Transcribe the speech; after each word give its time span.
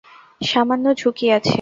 সামান্য 0.41 0.85
ঝুঁকি 0.93 1.25
আছে। 1.31 1.49